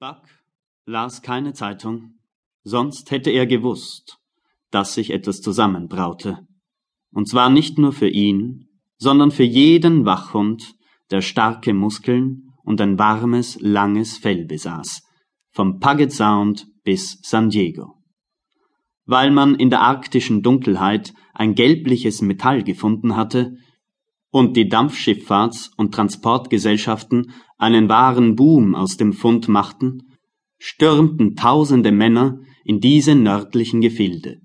Buck 0.00 0.22
las 0.86 1.20
keine 1.20 1.52
Zeitung, 1.52 2.14
sonst 2.62 3.10
hätte 3.10 3.28
er 3.28 3.46
gewusst, 3.46 4.16
dass 4.70 4.94
sich 4.94 5.10
etwas 5.10 5.42
zusammenbraute. 5.42 6.38
Und 7.12 7.28
zwar 7.28 7.50
nicht 7.50 7.76
nur 7.76 7.92
für 7.92 8.08
ihn, 8.08 8.70
sondern 8.96 9.30
für 9.30 9.42
jeden 9.42 10.06
Wachhund, 10.06 10.72
der 11.10 11.20
starke 11.20 11.74
Muskeln 11.74 12.44
und 12.64 12.80
ein 12.80 12.98
warmes, 12.98 13.60
langes 13.60 14.16
Fell 14.16 14.46
besaß, 14.46 15.02
vom 15.50 15.80
Puget 15.80 16.12
Sound 16.12 16.66
bis 16.82 17.18
San 17.20 17.50
Diego. 17.50 17.92
Weil 19.04 19.30
man 19.30 19.54
in 19.54 19.68
der 19.68 19.82
arktischen 19.82 20.40
Dunkelheit 20.40 21.12
ein 21.34 21.54
gelbliches 21.54 22.22
Metall 22.22 22.64
gefunden 22.64 23.16
hatte 23.16 23.52
und 24.30 24.56
die 24.56 24.70
Dampfschifffahrts- 24.70 25.70
und 25.76 25.92
Transportgesellschaften 25.92 27.32
einen 27.58 27.88
wahren 27.88 28.36
Boom 28.36 28.74
aus 28.74 28.96
dem 28.96 29.12
Fund 29.12 29.48
machten, 29.48 30.02
stürmten 30.58 31.36
tausende 31.36 31.92
Männer 31.92 32.38
in 32.64 32.80
diese 32.80 33.14
nördlichen 33.14 33.80
Gefilde. 33.80 34.40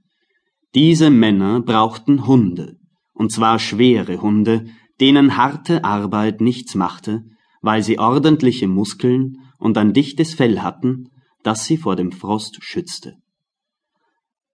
Diese 0.74 1.10
Männer 1.10 1.62
brauchten 1.62 2.26
Hunde, 2.26 2.78
und 3.14 3.32
zwar 3.32 3.60
schwere 3.60 4.22
Hunde, 4.22 4.66
denen 5.00 5.38
harte 5.38 5.84
Arbeit 5.84 6.42
nichts 6.42 6.76
machte, 6.76 7.24
weil 7.62 7.84
sie 7.84 8.00
ordentliche 8.00 8.68
Muskeln 8.68 9.38
und 9.60 9.78
ein 9.78 9.94
dichtes 9.94 10.34
Fell 10.34 10.62
hatten, 10.62 11.10
das 11.44 11.66
sie 11.66 11.78
vor 11.78 11.96
dem 11.96 12.12
Frost 12.12 12.58
schützte. 12.62 13.18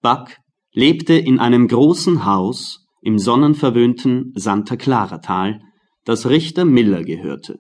Buck 0.02 0.38
lebte 0.74 1.14
in 1.14 1.40
einem 1.40 1.68
großen 1.68 2.26
Haus 2.26 2.86
im 3.02 3.18
sonnenverwöhnten 3.18 4.32
Santa 4.36 4.76
Clara 4.76 5.18
Tal, 5.18 5.60
das 6.06 6.30
Richter 6.30 6.66
Miller 6.66 7.04
gehörte. 7.04 7.60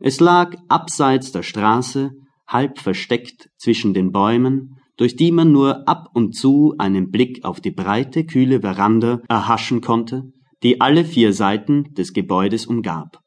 Es 0.00 0.20
lag 0.20 0.56
abseits 0.68 1.32
der 1.32 1.42
Straße, 1.42 2.12
halb 2.46 2.78
versteckt 2.78 3.50
zwischen 3.58 3.92
den 3.92 4.12
Bäumen, 4.12 4.76
durch 4.96 5.16
die 5.16 5.32
man 5.32 5.52
nur 5.52 5.88
ab 5.88 6.08
und 6.14 6.34
zu 6.34 6.74
einen 6.78 7.10
Blick 7.10 7.44
auf 7.44 7.60
die 7.60 7.70
breite, 7.70 8.24
kühle 8.24 8.60
Veranda 8.60 9.20
erhaschen 9.28 9.80
konnte, 9.80 10.24
die 10.62 10.80
alle 10.80 11.04
vier 11.04 11.32
Seiten 11.32 11.94
des 11.94 12.12
Gebäudes 12.12 12.66
umgab. 12.66 13.20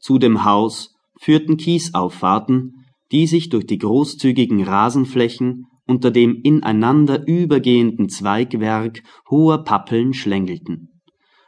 Zu 0.00 0.18
dem 0.18 0.44
Haus 0.44 0.94
führten 1.20 1.56
Kiesauffahrten, 1.56 2.86
die 3.12 3.26
sich 3.26 3.48
durch 3.48 3.66
die 3.66 3.78
großzügigen 3.78 4.62
Rasenflächen 4.62 5.66
unter 5.88 6.10
dem 6.10 6.40
ineinander 6.42 7.26
übergehenden 7.26 8.08
Zweigwerk 8.08 9.02
hoher 9.28 9.64
Pappeln 9.64 10.14
schlängelten. 10.14 11.00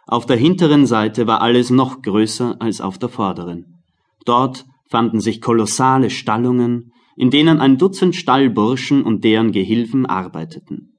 Auf 0.06 0.27
der 0.27 0.36
hinteren 0.36 0.86
Seite 0.86 1.28
war 1.28 1.41
alles 1.41 1.70
noch 1.70 2.02
größer 2.02 2.56
als 2.58 2.80
auf 2.80 2.98
der 2.98 3.11
vorderen. 3.11 3.83
Dort 4.24 4.64
fanden 4.88 5.20
sich 5.20 5.41
kolossale 5.41 6.11
Stallungen, 6.11 6.92
in 7.16 7.30
denen 7.30 7.61
ein 7.61 7.78
Dutzend 7.78 8.16
Stallburschen 8.16 9.02
und 9.05 9.22
deren 9.22 9.52
Gehilfen 9.52 10.06
arbeiteten. 10.06 10.96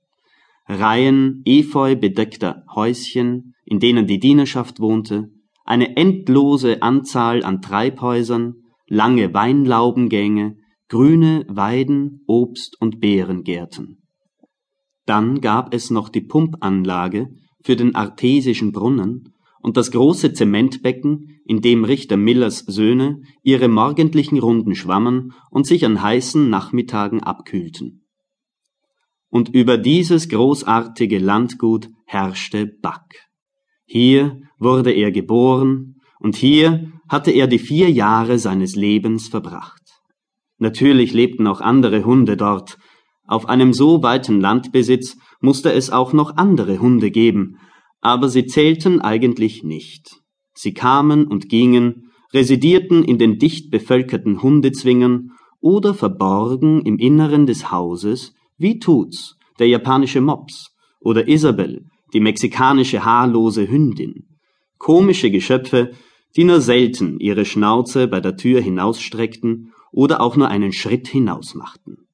Reihen 0.67 1.42
efeu 1.45 1.95
bedeckter 1.95 2.64
Häuschen, 2.73 3.56
in 3.66 3.80
denen 3.80 4.08
die 4.08 4.19
Dienerschaft 4.19 4.80
wohnte, 4.80 5.30
eine 5.66 5.97
endlose 5.97 6.81
Anzahl 6.81 7.44
an 7.44 7.62
Treibhäusern, 7.62 8.56
lange 8.88 9.34
Weinlaubengänge, 9.34 10.58
grüne 10.92 11.45
Weiden, 11.47 12.20
Obst- 12.28 12.75
und 12.81 13.00
Beerengärten. 13.00 14.03
Dann 15.06 15.39
gab 15.39 15.73
es 15.73 15.89
noch 15.89 16.09
die 16.09 16.20
Pumpanlage 16.20 17.30
für 17.64 17.78
den 17.78 17.95
artesischen 17.95 18.73
Brunnen 18.73 19.34
und 19.62 19.78
das 19.78 19.92
große 19.92 20.34
Zementbecken, 20.34 21.39
in 21.45 21.62
dem 21.62 21.86
Richter 21.86 22.17
Millers 22.17 22.66
Söhne 22.67 23.22
ihre 23.42 23.69
morgendlichen 23.69 24.38
Runden 24.38 24.75
schwammen 24.75 25.31
und 25.50 25.66
sich 25.66 25.86
an 25.86 26.02
heißen 26.02 26.50
Nachmittagen 26.50 27.23
abkühlten. 27.23 28.06
Und 29.30 29.47
über 29.47 29.78
dieses 29.78 30.28
großartige 30.28 31.19
Landgut 31.19 31.88
herrschte 32.06 32.66
Buck. 32.67 33.16
Hier 33.85 34.41
wurde 34.59 34.91
er 34.91 35.13
geboren 35.13 36.01
und 36.19 36.35
hier 36.35 36.91
hatte 37.07 37.31
er 37.31 37.47
die 37.47 37.59
vier 37.59 37.90
Jahre 37.90 38.40
seines 38.40 38.75
Lebens 38.75 39.30
verbracht. 39.30 39.91
Natürlich 40.62 41.12
lebten 41.12 41.48
auch 41.48 41.60
andere 41.60 42.06
Hunde 42.06 42.38
dort. 42.38 42.78
Auf 43.26 43.50
einem 43.50 43.74
so 43.74 44.04
weiten 44.04 44.40
Landbesitz 44.40 45.18
musste 45.40 45.74
es 45.74 45.90
auch 45.90 46.14
noch 46.14 46.38
andere 46.38 46.78
Hunde 46.78 47.10
geben, 47.10 47.58
aber 48.00 48.30
sie 48.30 48.46
zählten 48.46 49.02
eigentlich 49.02 49.64
nicht. 49.64 50.22
Sie 50.54 50.76
kamen 50.76 51.26
und 51.26 51.50
gingen, 51.50 52.12
residierten 52.32 53.04
in 53.04 53.18
den 53.18 53.40
dicht 53.40 53.72
bevölkerten 53.72 54.44
Hundezwingern 54.44 55.32
oder 55.62 55.96
verborgen 55.96 56.86
im 56.86 57.00
Inneren 57.00 57.48
des 57.48 57.72
Hauses, 57.72 58.36
wie 58.60 58.78
Toots, 58.78 59.38
der 59.58 59.68
japanische 59.68 60.22
Mops, 60.22 60.76
oder 61.00 61.28
Isabel, 61.28 61.86
die 62.14 62.20
mexikanische 62.20 63.04
haarlose 63.04 63.68
Hündin. 63.68 64.28
Komische 64.78 65.32
Geschöpfe, 65.32 65.94
die 66.36 66.44
nur 66.44 66.62
selten 66.62 67.20
ihre 67.20 67.46
Schnauze 67.46 68.08
bei 68.08 68.20
der 68.20 68.38
Tür 68.38 68.62
hinausstreckten 68.62 69.72
oder 69.91 70.22
auch 70.22 70.35
nur 70.35 70.47
einen 70.47 70.74
Schritt 70.74 71.07
hinaus 71.07 71.56
machten. 71.56 72.07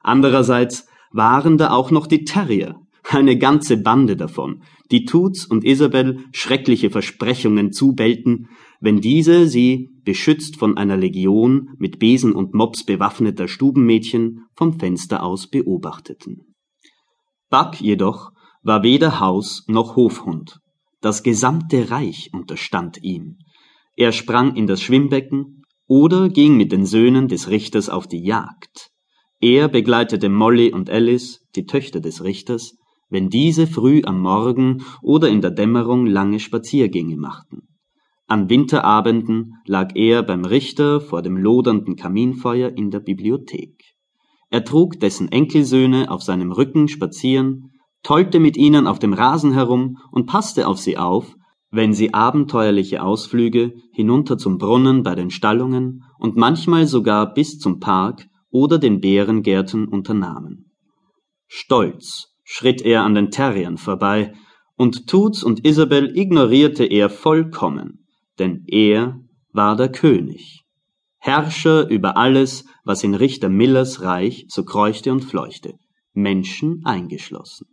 Andererseits 0.00 0.86
waren 1.10 1.58
da 1.58 1.70
auch 1.70 1.90
noch 1.90 2.06
die 2.06 2.24
Terrier, 2.24 2.80
eine 3.08 3.38
ganze 3.38 3.78
Bande 3.78 4.16
davon, 4.16 4.62
die 4.90 5.04
Toots 5.04 5.46
und 5.46 5.64
Isabel 5.64 6.24
schreckliche 6.32 6.90
Versprechungen 6.90 7.72
zubellten, 7.72 8.48
wenn 8.80 9.00
diese 9.00 9.48
sie, 9.48 9.88
beschützt 10.04 10.56
von 10.56 10.76
einer 10.76 10.96
Legion 10.96 11.70
mit 11.78 11.98
Besen 11.98 12.32
und 12.32 12.54
Mops 12.54 12.84
bewaffneter 12.84 13.48
Stubenmädchen, 13.48 14.46
vom 14.54 14.78
Fenster 14.78 15.22
aus 15.22 15.48
beobachteten. 15.48 16.54
Buck 17.50 17.80
jedoch 17.80 18.30
war 18.62 18.82
weder 18.82 19.20
Haus 19.20 19.64
noch 19.68 19.96
Hofhund. 19.96 20.58
Das 21.00 21.22
gesamte 21.22 21.90
Reich 21.90 22.30
unterstand 22.32 23.02
ihm. 23.02 23.38
Er 23.96 24.12
sprang 24.12 24.56
in 24.56 24.66
das 24.66 24.82
Schwimmbecken, 24.82 25.57
oder 25.88 26.28
ging 26.28 26.56
mit 26.56 26.70
den 26.70 26.86
Söhnen 26.86 27.26
des 27.26 27.48
Richters 27.48 27.88
auf 27.88 28.06
die 28.06 28.22
Jagd. 28.22 28.90
Er 29.40 29.68
begleitete 29.68 30.28
Molly 30.28 30.72
und 30.72 30.90
Alice, 30.90 31.40
die 31.56 31.66
Töchter 31.66 32.00
des 32.00 32.22
Richters, 32.22 32.76
wenn 33.08 33.30
diese 33.30 33.66
früh 33.66 34.02
am 34.04 34.20
Morgen 34.20 34.84
oder 35.02 35.28
in 35.28 35.40
der 35.40 35.50
Dämmerung 35.50 36.06
lange 36.06 36.40
Spaziergänge 36.40 37.16
machten. 37.16 37.68
An 38.26 38.50
Winterabenden 38.50 39.54
lag 39.64 39.92
er 39.94 40.22
beim 40.22 40.44
Richter 40.44 41.00
vor 41.00 41.22
dem 41.22 41.38
lodernden 41.38 41.96
Kaminfeuer 41.96 42.68
in 42.76 42.90
der 42.90 43.00
Bibliothek. 43.00 43.94
Er 44.50 44.64
trug 44.64 45.00
dessen 45.00 45.32
Enkelsöhne 45.32 46.10
auf 46.10 46.22
seinem 46.22 46.52
Rücken 46.52 46.88
spazieren, 46.88 47.72
tollte 48.02 48.40
mit 48.40 48.58
ihnen 48.58 48.86
auf 48.86 48.98
dem 48.98 49.14
Rasen 49.14 49.52
herum 49.52 49.96
und 50.10 50.26
passte 50.26 50.68
auf 50.68 50.78
sie 50.78 50.98
auf, 50.98 51.34
wenn 51.70 51.92
sie 51.92 52.14
abenteuerliche 52.14 53.02
Ausflüge 53.02 53.74
hinunter 53.92 54.38
zum 54.38 54.58
Brunnen 54.58 55.02
bei 55.02 55.14
den 55.14 55.30
Stallungen 55.30 56.04
und 56.18 56.36
manchmal 56.36 56.86
sogar 56.86 57.34
bis 57.34 57.58
zum 57.58 57.78
Park 57.78 58.26
oder 58.50 58.78
den 58.78 59.00
Beerengärten 59.00 59.86
unternahmen. 59.86 60.72
Stolz 61.46 62.34
schritt 62.44 62.80
er 62.82 63.04
an 63.04 63.14
den 63.14 63.30
Terriern 63.30 63.76
vorbei, 63.76 64.34
und 64.76 65.08
Toots 65.08 65.42
und 65.42 65.66
Isabel 65.66 66.16
ignorierte 66.16 66.84
er 66.84 67.10
vollkommen, 67.10 68.06
denn 68.38 68.62
er 68.68 69.20
war 69.52 69.76
der 69.76 69.90
König, 69.90 70.62
Herrscher 71.18 71.88
über 71.88 72.16
alles, 72.16 72.64
was 72.84 73.02
in 73.02 73.14
Richter 73.14 73.48
Millers 73.48 74.02
Reich 74.02 74.46
so 74.48 74.64
kreuchte 74.64 75.10
und 75.10 75.24
fleuchte, 75.24 75.74
Menschen 76.12 76.82
eingeschlossen. 76.84 77.66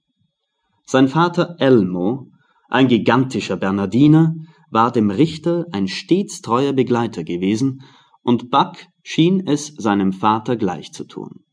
Sein 0.86 1.08
Vater 1.08 1.56
Elmo 1.60 2.32
ein 2.76 2.90
gigantischer 2.90 3.56
Bernardiner, 3.56 4.36
war 4.70 4.92
dem 4.92 5.10
Richter 5.10 5.66
ein 5.72 5.88
stets 5.88 6.42
treuer 6.42 6.74
Begleiter 6.74 7.24
gewesen, 7.24 7.84
und 8.22 8.52
Buck 8.52 8.76
schien 9.02 9.48
es 9.48 9.68
seinem 9.68 10.12
Vater 10.12 10.58
gleich 10.58 10.92
zu 10.92 11.06
tun. 11.06 11.46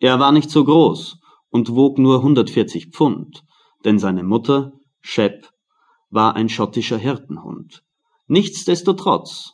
Er 0.00 0.18
war 0.18 0.32
nicht 0.32 0.50
so 0.50 0.64
groß 0.64 1.20
und 1.50 1.76
wog 1.76 1.98
nur 1.98 2.16
140 2.16 2.88
Pfund, 2.88 3.44
denn 3.84 4.00
seine 4.00 4.24
Mutter, 4.24 4.72
Shep, 5.00 5.48
war 6.10 6.34
ein 6.34 6.48
schottischer 6.48 6.98
Hirtenhund. 6.98 7.84
Nichtsdestotrotz, 8.26 9.52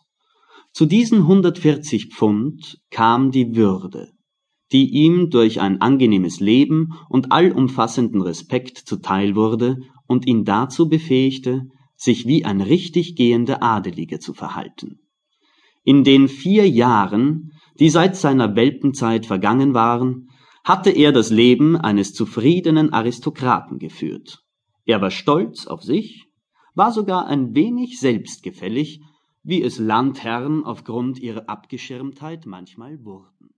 zu 0.72 0.86
diesen 0.86 1.18
140 1.18 2.14
Pfund 2.14 2.78
kam 2.90 3.30
die 3.30 3.56
Würde, 3.56 4.10
die 4.72 4.88
ihm 4.88 5.28
durch 5.28 5.60
ein 5.60 5.82
angenehmes 5.82 6.40
Leben 6.40 6.94
und 7.10 7.30
allumfassenden 7.30 8.22
Respekt 8.22 8.78
zuteil 8.78 9.34
wurde 9.34 9.80
und 10.10 10.26
ihn 10.26 10.44
dazu 10.44 10.88
befähigte, 10.88 11.68
sich 11.94 12.26
wie 12.26 12.44
ein 12.44 12.60
richtig 12.60 13.14
gehender 13.14 13.62
Adeliger 13.62 14.18
zu 14.18 14.34
verhalten. 14.34 14.98
In 15.84 16.02
den 16.02 16.26
vier 16.26 16.68
Jahren, 16.68 17.52
die 17.78 17.90
seit 17.90 18.16
seiner 18.16 18.56
Welpenzeit 18.56 19.24
vergangen 19.24 19.72
waren, 19.72 20.28
hatte 20.64 20.90
er 20.90 21.12
das 21.12 21.30
Leben 21.30 21.76
eines 21.76 22.12
zufriedenen 22.12 22.92
Aristokraten 22.92 23.78
geführt. 23.78 24.40
Er 24.84 25.00
war 25.00 25.12
stolz 25.12 25.68
auf 25.68 25.84
sich, 25.84 26.26
war 26.74 26.90
sogar 26.90 27.28
ein 27.28 27.54
wenig 27.54 28.00
selbstgefällig, 28.00 29.00
wie 29.44 29.62
es 29.62 29.78
Landherren 29.78 30.64
aufgrund 30.64 31.20
ihrer 31.20 31.48
Abgeschirmtheit 31.48 32.46
manchmal 32.46 33.04
wurden. 33.04 33.49